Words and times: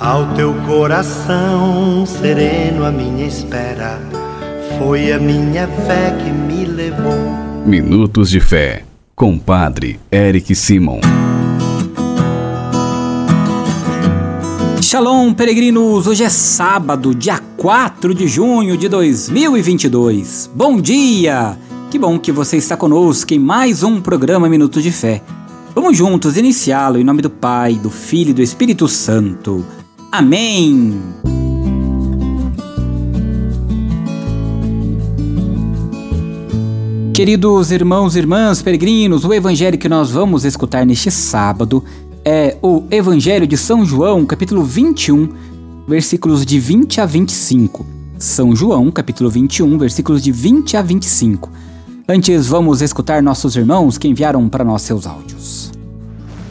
Ao 0.00 0.34
teu 0.34 0.52
coração 0.66 2.04
sereno, 2.04 2.84
a 2.84 2.90
minha 2.90 3.24
espera 3.28 4.00
foi 4.76 5.12
a 5.12 5.20
minha 5.20 5.68
fé 5.68 6.10
que 6.18 6.30
me 6.30 6.64
levou. 6.64 7.14
Minutos 7.64 8.28
de 8.28 8.40
Fé, 8.40 8.84
com 9.14 9.38
Padre 9.38 10.00
Eric 10.10 10.52
Simon. 10.52 10.98
Shalom, 14.82 15.32
peregrinos! 15.32 16.08
Hoje 16.08 16.24
é 16.24 16.28
sábado, 16.28 17.14
dia 17.14 17.38
4 17.56 18.12
de 18.12 18.26
junho 18.26 18.76
de 18.76 18.88
2022. 18.88 20.50
Bom 20.52 20.80
dia! 20.80 21.56
Que 21.88 22.00
bom 22.00 22.18
que 22.18 22.32
você 22.32 22.56
está 22.56 22.76
conosco 22.76 23.32
em 23.32 23.38
mais 23.38 23.84
um 23.84 24.00
programa 24.00 24.48
Minutos 24.48 24.82
de 24.82 24.90
Fé. 24.90 25.22
Vamos 25.72 25.96
juntos 25.96 26.36
iniciá-lo 26.36 26.98
em 26.98 27.04
nome 27.04 27.22
do 27.22 27.30
Pai, 27.30 27.74
do 27.74 27.90
Filho 27.90 28.30
e 28.30 28.34
do 28.34 28.42
Espírito 28.42 28.88
Santo. 28.88 29.64
Amém. 30.16 30.92
Queridos 37.12 37.72
irmãos 37.72 38.14
e 38.14 38.20
irmãs 38.20 38.62
peregrinos, 38.62 39.24
o 39.24 39.34
evangelho 39.34 39.76
que 39.76 39.88
nós 39.88 40.12
vamos 40.12 40.44
escutar 40.44 40.86
neste 40.86 41.10
sábado 41.10 41.82
é 42.24 42.56
o 42.62 42.84
Evangelho 42.92 43.44
de 43.44 43.56
São 43.56 43.84
João, 43.84 44.24
capítulo 44.24 44.62
21, 44.62 45.30
versículos 45.88 46.46
de 46.46 46.60
20 46.60 47.00
a 47.00 47.06
25. 47.06 47.84
São 48.16 48.54
João, 48.54 48.92
capítulo 48.92 49.28
21, 49.28 49.76
versículos 49.78 50.22
de 50.22 50.30
20 50.30 50.76
a 50.76 50.82
25. 50.82 51.50
Antes, 52.08 52.46
vamos 52.46 52.82
escutar 52.82 53.20
nossos 53.20 53.56
irmãos 53.56 53.98
que 53.98 54.06
enviaram 54.06 54.48
para 54.48 54.62
nós 54.62 54.82
seus 54.82 55.08
áudios. 55.08 55.72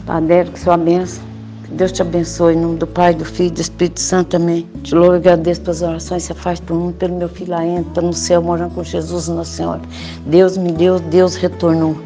Padre, 0.04 0.50
que 0.50 0.60
sua 0.60 0.76
bênção 0.76 1.33
Deus 1.74 1.90
te 1.90 2.02
abençoe, 2.02 2.54
em 2.54 2.60
nome 2.60 2.76
do 2.76 2.86
Pai, 2.86 3.12
do 3.12 3.24
Filho 3.24 3.48
e 3.48 3.50
do 3.50 3.60
Espírito 3.60 3.98
Santo, 3.98 4.36
amém. 4.36 4.64
Te 4.84 4.94
louvo 4.94 5.14
e 5.14 5.16
agradeço 5.16 5.60
pelas 5.62 5.82
orações 5.82 6.22
que 6.22 6.32
você 6.32 6.40
faz 6.40 6.60
por 6.60 6.76
mim, 6.76 6.92
pelo 6.92 7.16
meu 7.16 7.28
filho 7.28 7.52
está 7.80 8.00
no 8.00 8.12
céu, 8.12 8.40
morando 8.40 8.72
com 8.74 8.84
Jesus, 8.84 9.26
Nossa 9.26 9.50
Senhora. 9.50 9.80
Deus 10.24 10.56
me 10.56 10.70
deu, 10.70 11.00
Deus 11.00 11.34
retornou. 11.34 11.96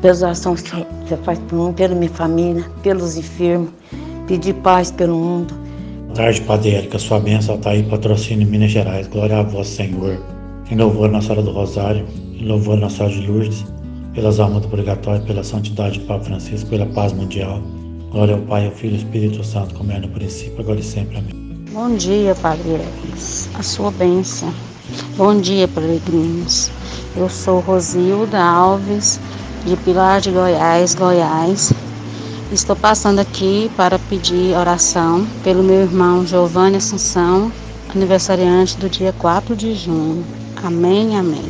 Pelas 0.00 0.22
orações 0.22 0.62
que 0.62 0.70
você 1.06 1.18
faz 1.18 1.38
por 1.38 1.66
mim, 1.66 1.72
pela 1.74 1.94
minha 1.94 2.10
família, 2.10 2.64
pelos 2.82 3.18
enfermos, 3.18 3.68
pedir 4.26 4.54
paz 4.54 4.90
pelo 4.90 5.18
mundo. 5.18 5.52
Boa 6.04 6.14
tarde, 6.14 6.40
Padre 6.40 6.74
Érica. 6.76 6.98
Sua 6.98 7.20
bênção 7.20 7.56
está 7.56 7.70
aí, 7.70 7.82
patrocínio 7.82 8.48
em 8.48 8.50
Minas 8.50 8.70
Gerais. 8.70 9.06
Glória 9.06 9.36
a 9.36 9.42
vós, 9.42 9.66
Senhor. 9.66 10.18
Em 10.70 10.76
louvor 10.76 11.10
Nossa 11.10 11.26
Senhora 11.26 11.42
do 11.42 11.52
Rosário, 11.52 12.06
em 12.40 12.46
louvor 12.46 12.78
Nossa 12.78 12.96
Senhora 12.96 13.14
de 13.14 13.26
Lourdes, 13.26 13.66
pelas 14.14 14.40
almas 14.40 14.62
do 14.62 14.68
purgatório, 14.68 15.22
pela 15.26 15.44
santidade 15.44 16.00
do 16.00 16.06
Papa 16.06 16.24
Francisco, 16.24 16.70
pela 16.70 16.86
paz 16.86 17.12
mundial 17.12 17.60
Glória 18.10 18.34
ao 18.34 18.40
Pai, 18.42 18.66
ao 18.66 18.72
Filho 18.72 18.94
e 18.94 18.96
ao 18.96 19.02
Espírito 19.04 19.44
Santo, 19.44 19.74
como 19.74 19.92
era 19.92 20.00
no 20.00 20.08
princípio, 20.08 20.60
agora 20.60 20.80
e 20.80 20.82
sempre. 20.82 21.18
Amém. 21.18 21.48
Bom 21.72 21.94
dia, 21.94 22.34
Padre 22.34 22.70
Eves. 22.70 23.48
A 23.54 23.62
sua 23.62 23.90
bênção. 23.90 24.52
Bom 25.16 25.38
dia, 25.38 25.68
peregrinos. 25.68 26.70
Eu 27.14 27.28
sou 27.28 27.60
Rosilda 27.60 28.42
Alves, 28.42 29.20
de 29.66 29.76
Pilar 29.76 30.20
de 30.20 30.30
Goiás, 30.30 30.94
Goiás. 30.94 31.72
Estou 32.50 32.74
passando 32.74 33.18
aqui 33.18 33.70
para 33.76 33.98
pedir 33.98 34.56
oração 34.56 35.26
pelo 35.44 35.62
meu 35.62 35.82
irmão 35.82 36.26
Giovanni 36.26 36.76
Assunção, 36.76 37.52
aniversariante 37.94 38.78
do 38.78 38.88
dia 38.88 39.12
4 39.18 39.54
de 39.54 39.74
junho. 39.74 40.24
Amém, 40.62 41.16
amém. 41.18 41.44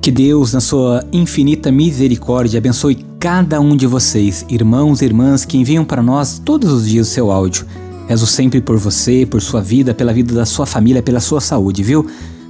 Que 0.00 0.12
Deus, 0.12 0.52
na 0.52 0.60
sua 0.60 1.04
infinita 1.12 1.72
misericórdia, 1.72 2.58
abençoe 2.58 3.04
cada 3.24 3.58
um 3.58 3.74
de 3.74 3.86
vocês, 3.86 4.44
irmãos 4.50 5.00
e 5.00 5.06
irmãs 5.06 5.46
que 5.46 5.56
enviam 5.56 5.82
para 5.82 6.02
nós 6.02 6.38
todos 6.38 6.70
os 6.70 6.86
dias 6.86 7.08
o 7.08 7.10
seu 7.10 7.32
áudio. 7.32 7.64
Rezo 8.06 8.26
sempre 8.26 8.60
por 8.60 8.76
você, 8.76 9.24
por 9.24 9.40
sua 9.40 9.62
vida, 9.62 9.94
pela 9.94 10.12
vida 10.12 10.34
da 10.34 10.44
sua 10.44 10.66
família, 10.66 11.02
pela 11.02 11.20
sua 11.20 11.40
saúde, 11.40 11.82
viu? 11.82 12.06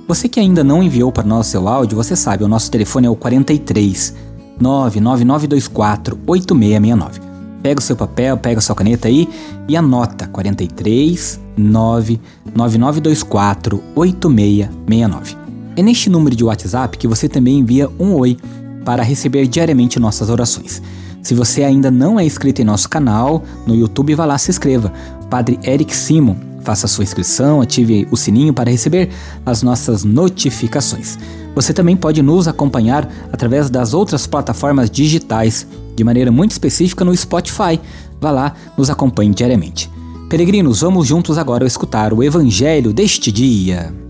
Você 0.09 0.29
que 0.29 0.41
ainda 0.41 0.65
não 0.65 0.83
enviou 0.83 1.13
para 1.13 1.23
nós 1.23 1.47
seu 1.47 1.69
áudio, 1.69 1.97
você 1.97 2.17
sabe, 2.17 2.43
o 2.43 2.49
nosso 2.49 2.69
telefone 2.73 3.07
é 3.07 3.11
o 3.11 3.15
43 3.15 4.17
99924 4.61 6.19
8669. 6.27 7.21
Pega 7.63 7.79
o 7.79 7.83
seu 7.83 7.95
papel, 7.95 8.37
pega 8.37 8.59
a 8.59 8.61
sua 8.61 8.75
caneta 8.75 9.07
aí 9.07 9.29
e 9.69 9.77
anota 9.77 10.27
43 10.27 11.41
99924 11.57 13.81
8669. 13.95 15.37
É 15.77 15.83
neste 15.83 16.11
número 16.11 16.35
de 16.35 16.43
WhatsApp 16.43 16.99
que 16.99 17.07
você 17.07 17.29
também 17.29 17.61
envia 17.61 17.89
um 17.97 18.15
oi 18.15 18.37
para 18.85 19.03
receber 19.03 19.47
diariamente 19.47 19.99
nossas 19.99 20.29
orações. 20.29 20.83
Se 21.23 21.35
você 21.35 21.65
ainda 21.65 21.91
não 21.91 22.21
é 22.21 22.25
inscrito 22.25 22.61
em 22.61 22.65
nosso 22.65 22.89
canal 22.89 23.43
no 23.67 23.75
YouTube, 23.75 24.15
vá 24.15 24.27
lá 24.27 24.37
se 24.37 24.51
inscreva. 24.51 24.93
Padre 25.31 25.59
Eric 25.65 25.97
Simon, 25.97 26.37
faça 26.63 26.87
sua 26.87 27.05
inscrição, 27.05 27.61
ative 27.61 28.07
o 28.11 28.17
sininho 28.17 28.53
para 28.53 28.71
receber 28.71 29.09
as 29.45 29.63
nossas 29.63 30.05
notificações. 30.05 31.19
Você 31.55 31.73
também 31.73 31.97
pode 31.97 32.21
nos 32.21 32.47
acompanhar 32.47 33.09
através 33.33 33.71
das 33.71 33.95
outras 33.95 34.27
plataformas 34.27 34.91
digitais, 34.91 35.67
de 35.97 36.05
maneira 36.05 36.31
muito 36.31 36.51
específica 36.51 37.05
no 37.05 37.17
Spotify. 37.17 37.81
Vá 38.21 38.31
lá, 38.31 38.55
nos 38.77 38.91
acompanhe 38.91 39.33
diariamente. 39.33 39.91
Peregrinos, 40.29 40.81
vamos 40.81 41.07
juntos 41.07 41.39
agora 41.39 41.67
escutar 41.67 42.13
o 42.13 42.23
Evangelho 42.23 42.93
deste 42.93 43.31
dia. 43.31 44.04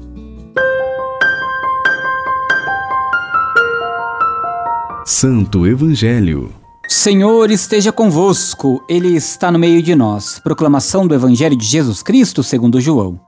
Santo 5.07 5.67
Evangelho. 5.67 6.51
Senhor 6.89 7.51
esteja 7.51 7.93
convosco, 7.93 8.83
Ele 8.89 9.15
está 9.15 9.53
no 9.53 9.59
meio 9.59 9.83
de 9.83 9.95
nós. 9.95 10.39
Proclamação 10.39 11.07
do 11.07 11.15
Evangelho 11.15 11.55
de 11.55 11.67
Jesus 11.67 12.03
Cristo 12.03 12.43
segundo 12.43 12.81
João. 12.81 13.21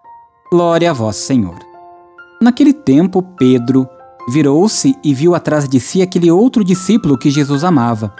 Glória 0.50 0.90
a 0.90 0.94
vós, 0.94 1.16
Senhor. 1.16 1.58
Naquele 2.40 2.72
tempo, 2.72 3.20
Pedro 3.20 3.86
virou-se 4.26 4.96
e 5.04 5.12
viu 5.12 5.34
atrás 5.34 5.68
de 5.68 5.78
si 5.78 6.00
aquele 6.00 6.30
outro 6.30 6.64
discípulo 6.64 7.18
que 7.18 7.30
Jesus 7.30 7.62
amava, 7.62 8.10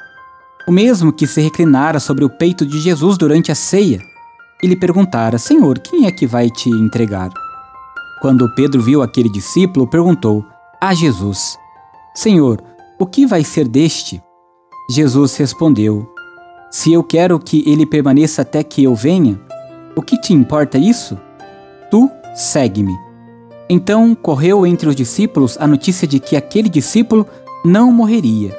o 0.69 0.73
mesmo 0.73 1.11
que 1.11 1.27
se 1.27 1.41
reclinara 1.41 1.99
sobre 1.99 2.27
o 2.27 2.31
peito 2.31 2.67
de 2.67 2.79
Jesus 2.79 3.17
durante 3.17 3.51
a 3.51 3.55
ceia, 3.55 4.03
e 4.63 4.67
lhe 4.67 4.77
perguntara: 4.77 5.39
Senhor, 5.39 5.79
quem 5.79 6.05
é 6.05 6.13
que 6.13 6.27
vai 6.27 6.51
te 6.51 6.69
entregar? 6.69 7.31
Quando 8.21 8.55
Pedro 8.55 8.83
viu 8.83 9.01
aquele 9.01 9.31
discípulo, 9.31 9.87
perguntou 9.87 10.45
a 10.79 10.93
Jesus: 10.93 11.57
Senhor, 12.15 12.63
o 12.99 13.05
que 13.05 13.27
vai 13.27 13.45
ser 13.45 13.69
deste? 13.69 14.23
Jesus 14.89 15.37
respondeu: 15.37 16.09
Se 16.71 16.93
eu 16.93 17.03
quero 17.03 17.39
que 17.39 17.63
ele 17.67 17.85
permaneça 17.85 18.43
até 18.43 18.63
que 18.63 18.85
eu 18.85 18.95
venha, 18.95 19.39
o 19.95 20.01
que 20.01 20.19
te 20.19 20.33
importa 20.33 20.79
isso? 20.79 21.19
Tu 21.91 22.11
segue-me. 22.35 22.97
Então 23.69 24.15
correu 24.15 24.67
entre 24.67 24.89
os 24.89 24.97
discípulos 24.97 25.59
a 25.61 25.67
notícia 25.67 26.07
de 26.07 26.19
que 26.19 26.37
aquele 26.37 26.69
discípulo 26.69 27.27
não 27.65 27.93
morreria. 27.93 28.57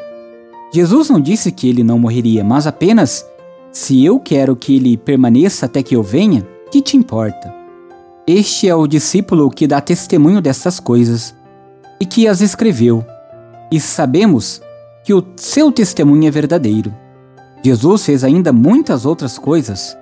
Jesus 0.72 1.10
não 1.10 1.20
disse 1.20 1.52
que 1.52 1.68
ele 1.68 1.84
não 1.84 1.98
morreria, 1.98 2.44
mas 2.44 2.68
apenas: 2.68 3.26
Se 3.72 4.06
eu 4.06 4.20
quero 4.20 4.56
que 4.56 4.76
ele 4.76 4.98
permaneça 4.98 5.66
até 5.66 5.82
que 5.82 5.96
eu 5.96 6.04
venha, 6.04 6.46
que 6.72 6.82
te 6.82 6.96
importa? 6.96 7.56
Este 8.28 8.68
é 8.68 8.76
o 8.76 8.86
discípulo 8.86 9.50
que 9.50 9.66
dá 9.66 9.82
testemunho 9.82 10.42
dessas 10.42 10.80
coisas 10.80 11.34
e 12.00 12.06
que 12.06 12.28
as 12.28 12.42
escreveu 12.42 13.04
e 13.72 13.80
sabemos 13.80 14.62
que 15.04 15.14
o 15.14 15.24
seu 15.36 15.72
testemunho 15.72 16.28
é 16.28 16.32
verdadeiro. 16.32 16.94
Jesus 17.64 18.06
fez 18.06 18.24
ainda 18.24 18.54
muitas 18.54 19.06
outras 19.06 19.38
coisas, 19.38 19.98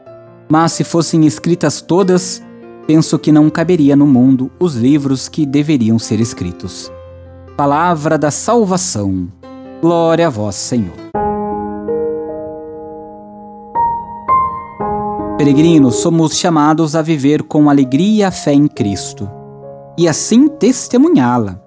mas 0.49 0.73
se 0.73 0.83
fossem 0.83 1.25
escritas 1.25 1.81
todas, 1.81 2.43
penso 2.85 3.17
que 3.17 3.31
não 3.31 3.49
caberia 3.49 3.95
no 3.95 4.05
mundo 4.05 4.51
os 4.59 4.75
livros 4.75 5.27
que 5.27 5.45
deveriam 5.45 5.97
ser 5.97 6.19
escritos. 6.19 6.91
Palavra 7.57 8.17
da 8.17 8.31
salvação. 8.31 9.27
Glória 9.81 10.27
a 10.27 10.29
vós, 10.29 10.55
Senhor. 10.55 10.93
Peregrinos, 15.37 15.97
somos 15.97 16.37
chamados 16.37 16.95
a 16.95 17.01
viver 17.01 17.43
com 17.43 17.69
alegria 17.69 18.29
a 18.29 18.31
fé 18.31 18.53
em 18.53 18.67
Cristo 18.67 19.29
e 19.97 20.07
assim 20.07 20.47
testemunhá-la 20.47 21.64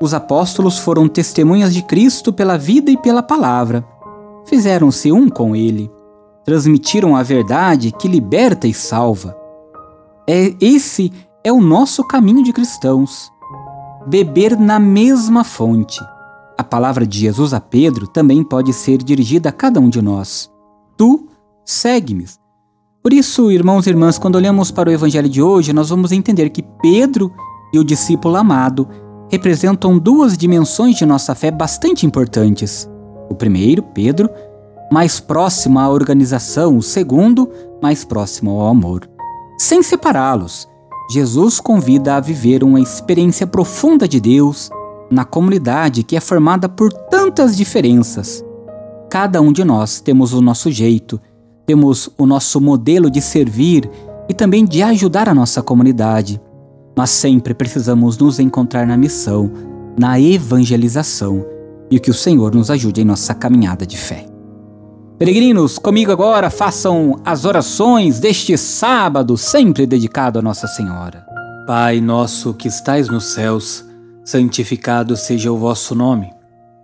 os 0.00 0.12
apóstolos 0.12 0.78
foram 0.78 1.08
testemunhas 1.08 1.72
de 1.72 1.82
Cristo 1.82 2.32
pela 2.32 2.58
vida 2.58 2.90
e 2.90 2.96
pela 2.96 3.22
palavra. 3.22 3.84
Fizeram-se 4.44 5.10
um 5.10 5.28
com 5.28 5.56
ele. 5.56 5.90
Transmitiram 6.44 7.16
a 7.16 7.22
verdade 7.22 7.90
que 7.90 8.06
liberta 8.06 8.68
e 8.68 8.74
salva. 8.74 9.36
É 10.28 10.54
esse 10.60 11.12
é 11.42 11.52
o 11.52 11.60
nosso 11.60 12.04
caminho 12.04 12.42
de 12.44 12.52
cristãos. 12.52 13.32
Beber 14.06 14.58
na 14.58 14.78
mesma 14.78 15.42
fonte. 15.42 16.00
A 16.58 16.62
palavra 16.62 17.06
de 17.06 17.18
Jesus 17.18 17.52
a 17.52 17.60
Pedro 17.60 18.06
também 18.06 18.44
pode 18.44 18.72
ser 18.72 18.98
dirigida 18.98 19.48
a 19.48 19.52
cada 19.52 19.80
um 19.80 19.88
de 19.88 20.00
nós. 20.00 20.50
Tu 20.96 21.26
segue-me. 21.64 22.26
Por 23.02 23.12
isso, 23.12 23.50
irmãos 23.50 23.86
e 23.86 23.90
irmãs, 23.90 24.18
quando 24.18 24.36
olhamos 24.36 24.70
para 24.70 24.88
o 24.88 24.92
evangelho 24.92 25.28
de 25.28 25.40
hoje, 25.40 25.72
nós 25.72 25.90
vamos 25.90 26.12
entender 26.12 26.50
que 26.50 26.62
Pedro 26.62 27.32
e 27.72 27.78
o 27.78 27.84
discípulo 27.84 28.36
amado 28.36 28.88
representam 29.30 29.98
duas 29.98 30.36
dimensões 30.36 30.96
de 30.96 31.04
nossa 31.04 31.34
fé 31.34 31.50
bastante 31.50 32.06
importantes. 32.06 32.88
O 33.28 33.34
primeiro, 33.34 33.82
Pedro, 33.82 34.30
mais 34.90 35.18
próximo 35.18 35.78
à 35.78 35.88
organização, 35.88 36.76
o 36.76 36.82
segundo, 36.82 37.50
mais 37.82 38.04
próximo 38.04 38.60
ao 38.60 38.68
amor. 38.68 39.08
sem 39.58 39.82
separá-los. 39.82 40.68
Jesus 41.10 41.60
convida 41.60 42.16
a 42.16 42.20
viver 42.20 42.62
uma 42.62 42.80
experiência 42.80 43.46
profunda 43.46 44.06
de 44.06 44.20
Deus 44.20 44.70
na 45.10 45.24
comunidade 45.24 46.02
que 46.02 46.16
é 46.16 46.20
formada 46.20 46.68
por 46.68 46.92
tantas 46.92 47.56
diferenças. 47.56 48.44
Cada 49.08 49.40
um 49.40 49.52
de 49.52 49.64
nós 49.64 50.00
temos 50.00 50.32
o 50.32 50.42
nosso 50.42 50.70
jeito, 50.70 51.20
temos 51.64 52.10
o 52.18 52.26
nosso 52.26 52.60
modelo 52.60 53.10
de 53.10 53.22
servir 53.22 53.88
e 54.28 54.34
também 54.34 54.64
de 54.64 54.82
ajudar 54.82 55.28
a 55.28 55.34
nossa 55.34 55.62
comunidade. 55.62 56.40
Mas 56.96 57.10
sempre 57.10 57.52
precisamos 57.52 58.16
nos 58.16 58.40
encontrar 58.40 58.86
na 58.86 58.96
missão, 58.96 59.50
na 59.98 60.18
evangelização 60.18 61.44
e 61.90 62.00
que 62.00 62.10
o 62.10 62.14
Senhor 62.14 62.54
nos 62.54 62.70
ajude 62.70 63.02
em 63.02 63.04
nossa 63.04 63.34
caminhada 63.34 63.86
de 63.86 63.96
fé. 63.96 64.26
Peregrinos, 65.18 65.78
comigo 65.78 66.12
agora 66.12 66.50
façam 66.50 67.16
as 67.24 67.44
orações 67.44 68.20
deste 68.20 68.56
sábado, 68.58 69.36
sempre 69.36 69.86
dedicado 69.86 70.38
a 70.38 70.42
Nossa 70.42 70.66
Senhora. 70.66 71.24
Pai 71.66 72.00
nosso 72.00 72.52
que 72.52 72.68
estais 72.68 73.08
nos 73.08 73.24
céus, 73.24 73.84
santificado 74.24 75.16
seja 75.16 75.50
o 75.50 75.56
vosso 75.56 75.94
nome. 75.94 76.30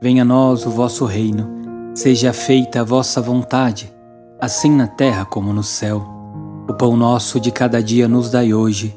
Venha 0.01 0.23
a 0.23 0.25
nós 0.25 0.65
o 0.65 0.71
vosso 0.71 1.05
reino. 1.05 1.47
Seja 1.95 2.33
feita 2.33 2.81
a 2.81 2.85
vossa 2.85 3.21
vontade, 3.21 3.93
assim 4.41 4.71
na 4.75 4.87
terra 4.87 5.27
como 5.27 5.53
no 5.53 5.63
céu. 5.63 6.03
O 6.69 6.73
pão 6.73 6.97
nosso 6.97 7.39
de 7.39 7.53
cada 7.53 7.83
dia 7.83 8.09
nos 8.09 8.31
dai 8.31 8.55
hoje. 8.55 8.97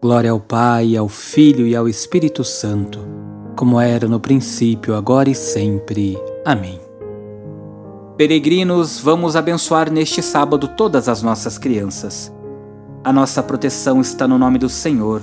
Glória 0.00 0.30
ao 0.30 0.38
Pai, 0.38 0.96
ao 0.96 1.08
Filho 1.08 1.66
e 1.66 1.74
ao 1.74 1.88
Espírito 1.88 2.44
Santo, 2.44 3.00
como 3.56 3.80
era 3.80 4.06
no 4.06 4.20
princípio, 4.20 4.94
agora 4.94 5.28
e 5.28 5.34
sempre. 5.34 6.16
Amém. 6.44 6.80
Peregrinos, 8.16 9.00
vamos 9.00 9.34
abençoar 9.34 9.90
neste 9.90 10.22
sábado 10.22 10.68
todas 10.68 11.08
as 11.08 11.20
nossas 11.20 11.58
crianças. 11.58 12.32
A 13.02 13.12
nossa 13.12 13.42
proteção 13.42 14.00
está 14.00 14.28
no 14.28 14.38
nome 14.38 14.56
do 14.56 14.68
Senhor, 14.68 15.20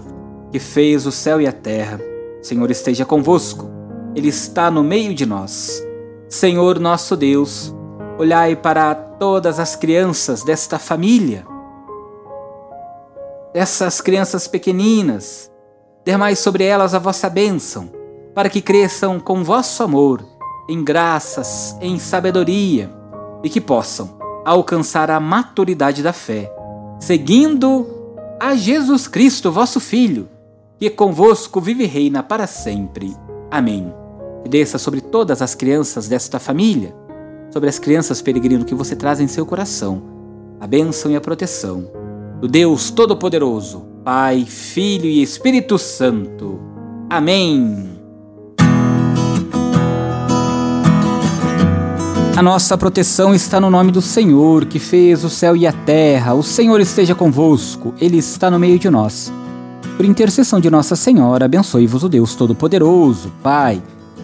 que 0.52 0.60
fez 0.60 1.06
o 1.06 1.12
céu 1.12 1.40
e 1.40 1.48
a 1.48 1.54
terra. 1.54 1.98
Senhor 2.42 2.70
esteja 2.70 3.06
convosco, 3.06 3.70
Ele 4.14 4.28
está 4.28 4.70
no 4.70 4.84
meio 4.84 5.16
de 5.16 5.26
nós. 5.26 5.82
Senhor 6.28 6.82
nosso 6.82 7.16
Deus, 7.16 7.74
olhai 8.20 8.58
para 8.58 8.94
todas 8.94 9.58
as 9.58 9.74
crianças 9.74 10.44
desta 10.44 10.78
família, 10.78 11.46
dessas 13.56 14.02
crianças 14.02 14.50
pequeninas, 14.50 15.50
dermai 16.04 16.36
sobre 16.36 16.66
elas 16.66 16.94
a 16.94 17.00
vossa 17.00 17.30
bênção, 17.30 17.90
para 18.34 18.50
que 18.50 18.60
cresçam 18.60 19.18
com 19.18 19.46
vosso 19.46 19.82
amor 19.82 20.28
em 20.68 20.84
graças, 20.84 21.74
em 21.80 21.98
sabedoria 21.98 22.92
e 23.46 23.50
que 23.50 23.62
possam 23.62 24.18
alcançar 24.44 25.10
a 25.10 25.22
maturidade 25.22 26.04
da 26.04 26.12
fé, 26.12 26.54
seguindo 27.00 27.88
a 28.42 28.58
Jesus 28.58 29.08
Cristo, 29.08 29.50
vosso 29.50 29.80
Filho, 29.80 30.28
que 30.78 30.90
convosco 30.90 31.62
vive 31.62 31.86
e 31.86 31.88
reina 31.88 32.22
para 32.22 32.48
sempre. 32.48 33.16
Amém. 33.50 33.90
E 34.44 34.50
desça 34.50 34.78
sobre 34.78 35.00
todas 35.00 35.42
as 35.42 35.56
crianças 35.56 36.10
desta 36.10 36.40
família, 36.40 36.94
sobre 37.54 37.70
as 37.70 37.80
crianças 37.80 38.22
peregrino 38.22 38.66
que 38.66 38.76
você 38.76 38.98
traz 38.98 39.22
em 39.22 39.30
seu 39.30 39.46
coração, 39.46 40.04
a 40.60 40.68
bênção 40.68 41.10
e 41.10 41.16
a 41.16 41.22
proteção 41.22 42.04
do 42.46 42.48
Deus 42.48 42.92
Todo-Poderoso, 42.92 43.88
Pai, 44.04 44.46
Filho 44.46 45.06
e 45.06 45.24
Espírito 45.24 45.80
Santo. 45.80 46.60
Amém. 47.10 47.90
A 52.38 52.44
nossa 52.44 52.78
proteção 52.78 53.34
está 53.34 53.60
no 53.60 53.72
nome 53.72 53.92
do 53.92 54.00
Senhor, 54.00 54.66
que 54.66 54.78
fez 54.78 55.24
o 55.24 55.30
céu 55.30 55.58
e 55.58 55.66
a 55.66 55.72
terra. 55.72 56.36
O 56.36 56.44
Senhor 56.44 56.80
esteja 56.80 57.16
convosco, 57.16 57.96
Ele 58.00 58.18
está 58.18 58.52
no 58.52 58.60
meio 58.60 58.78
de 58.78 58.92
nós. 58.92 59.34
Por 59.98 60.06
intercessão 60.06 60.60
de 60.60 60.70
Nossa 60.70 60.96
Senhora, 60.96 61.46
abençoe-vos 61.46 62.04
o 62.04 62.10
Deus 62.10 62.36
Todo-Poderoso, 62.36 63.34
Pai, 63.42 63.82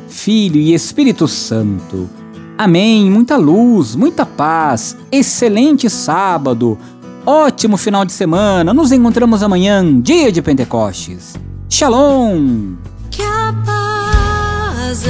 Filho 0.08 0.58
e 0.58 0.76
Espírito 0.76 1.28
Santo. 1.28 2.08
Amém. 2.56 3.10
Muita 3.10 3.36
luz, 3.38 3.96
muita 3.96 4.28
paz. 4.28 4.96
Excelente 5.12 5.90
sábado. 5.90 6.78
Ótimo 7.26 7.78
final 7.78 8.04
de 8.04 8.12
semana. 8.12 8.74
Nos 8.74 8.92
encontramos 8.92 9.44
amanhã, 9.44 9.84
dia 10.02 10.32
de 10.32 10.42
Pentecostes. 10.42 11.36
Shalom. 11.70 12.76
Que 13.10 13.22
a 13.22 13.54
paz 13.66 15.06